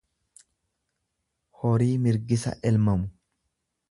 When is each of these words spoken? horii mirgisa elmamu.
horii 1.63 1.99
mirgisa 2.05 2.57
elmamu. 2.73 3.09